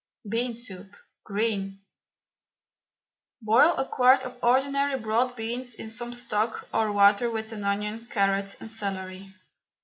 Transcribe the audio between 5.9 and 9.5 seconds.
some stock or water with an onion, carrot and celery.